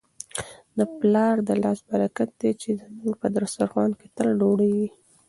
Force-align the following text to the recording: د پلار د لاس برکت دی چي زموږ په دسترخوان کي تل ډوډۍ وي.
د 0.77 0.79
پلار 0.99 1.35
د 1.47 1.49
لاس 1.63 1.79
برکت 1.89 2.29
دی 2.41 2.51
چي 2.61 2.69
زموږ 2.81 3.13
په 3.21 3.27
دسترخوان 3.35 3.91
کي 3.99 4.07
تل 4.17 4.29
ډوډۍ 4.39 4.71
وي. 4.77 4.89